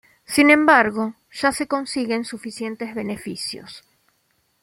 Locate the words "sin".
0.25-0.49